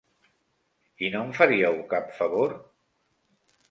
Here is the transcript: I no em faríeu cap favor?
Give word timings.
I 1.09 1.13
no 1.17 1.23
em 1.27 1.31
faríeu 1.41 1.79
cap 1.95 2.13
favor? 2.19 2.61